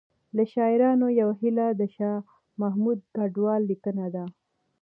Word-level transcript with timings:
له 0.35 0.43
شاعرانو 0.53 1.07
یوه 1.21 1.33
هیله 1.41 1.67
د 1.79 1.81
شاه 1.95 2.17
محمود 2.61 2.99
کډوال 3.15 3.61
لیکنه 3.71 4.05
ده 4.15 4.25